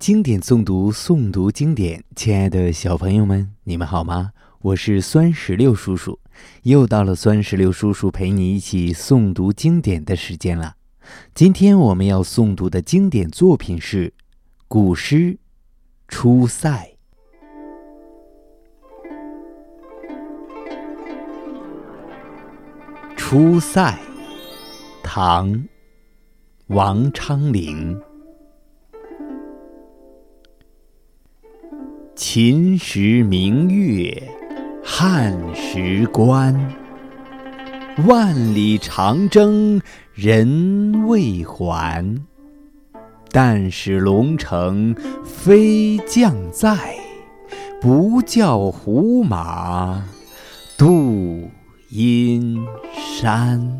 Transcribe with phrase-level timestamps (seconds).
[0.00, 2.02] 经典诵读，诵读经典。
[2.16, 4.32] 亲爱的小朋友们，你们好吗？
[4.62, 6.18] 我是酸石榴叔叔，
[6.62, 10.76] 又到了酸石榴叔叔陪你一起诵读经典的时间了。
[11.34, 14.14] 今天我们要诵读的经典作品是
[14.68, 15.16] 古诗
[16.08, 16.70] 《出塞》。
[23.16, 23.92] 《出塞》，
[25.02, 25.52] 唐·
[26.68, 28.00] 王昌龄。
[32.22, 34.22] 秦时明月
[34.84, 36.54] 汉时关，
[38.06, 39.80] 万里长征
[40.12, 42.22] 人未还。
[43.30, 46.94] 但使龙城飞将在，
[47.80, 50.04] 不教胡马
[50.76, 51.48] 度
[51.88, 52.62] 阴
[53.16, 53.79] 山。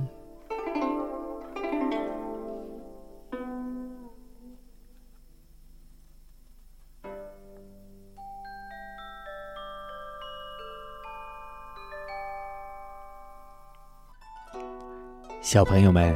[15.42, 16.14] 小朋友们，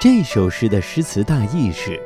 [0.00, 2.00] 这首诗的诗词大意是：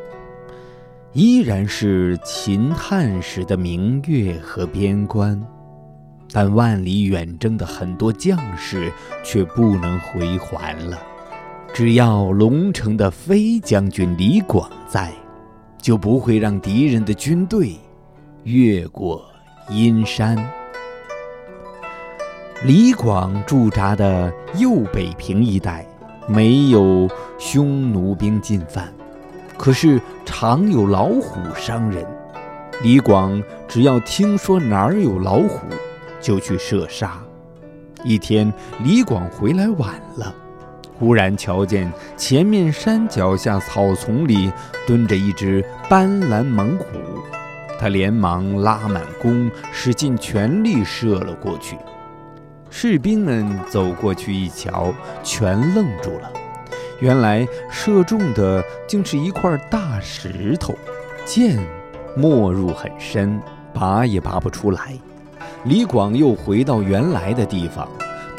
[1.15, 5.43] 依然是秦汉时的明月和边关，
[6.31, 8.93] 但万里远征的很多将士
[9.25, 11.01] 却不能回还了。
[11.73, 15.11] 只要龙城的飞将军李广在，
[15.79, 17.75] 就不会让敌人的军队
[18.45, 19.25] 越过
[19.71, 20.37] 阴山。
[22.63, 25.87] 李广驻扎的右北平一带。
[26.27, 28.93] 没有匈奴兵进犯，
[29.57, 32.07] 可是常有老虎伤人。
[32.83, 35.67] 李广只要听说哪儿有老虎，
[36.21, 37.23] 就去射杀。
[38.05, 40.35] 一天，李广回来晚了，
[40.99, 44.51] 忽然瞧见前面山脚下草丛里
[44.87, 46.85] 蹲着一只斑斓猛虎，
[47.79, 51.77] 他连忙拉满弓，使尽全力射了过去。
[52.75, 56.33] 士兵们走过去一瞧，全愣住了。
[57.01, 60.75] 原来射中的竟是一块大石头，
[61.27, 61.59] 箭
[62.17, 63.39] 没入很深，
[63.75, 64.95] 拔也拔不出来。
[65.65, 67.87] 李广又回到原来的地方，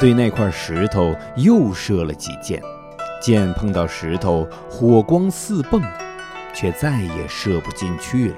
[0.00, 2.60] 对那块石头又射了几箭，
[3.22, 5.80] 箭碰到石头，火光四迸，
[6.52, 8.36] 却再也射不进去了。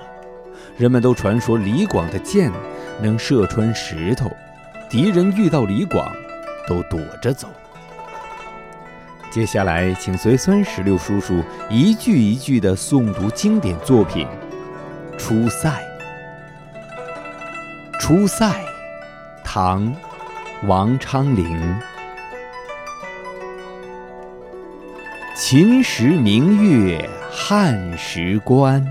[0.77, 2.53] 人们都传说李广的箭
[3.01, 4.31] 能射穿石头。
[4.89, 6.15] 敌人遇到李广，
[6.69, 7.49] 都躲着走。
[9.33, 14.27] 接下来，请随酸石榴叔叔一句一句的诵读经典作品
[15.19, 15.69] 《出塞》。
[17.99, 18.47] 《出塞》，
[19.43, 19.93] 唐·
[20.67, 21.79] 王昌龄。
[25.35, 28.87] 秦时明月汉时关。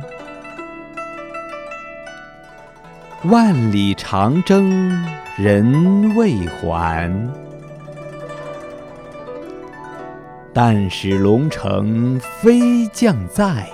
[3.24, 5.04] 万里长征
[5.38, 7.12] 人未还，
[10.54, 13.70] 但使龙城飞将在，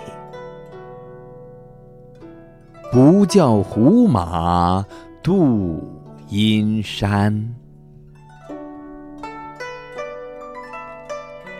[2.92, 4.84] 不教胡马
[5.22, 7.48] 度阴山。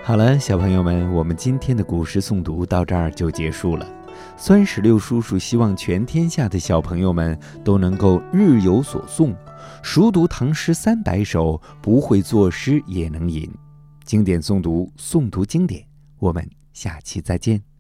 [0.04, 3.86] 好了，小朋友们，我们今天的古诗诵读到这儿就结束了。
[4.36, 9.36] 酸石榴叔叔希望全天下的小朋友们都能够日有所诵，
[9.82, 13.50] 熟读唐诗三百首，不会作诗也能吟。
[14.04, 15.86] 经典诵读，诵读经典。
[16.20, 17.71] 我们下期再见。